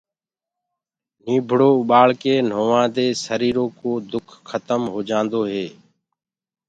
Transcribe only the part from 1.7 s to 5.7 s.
اُٻآݪڪي نهووآدي سريٚرو ڪو دُک کتم هو جآنٚدو هي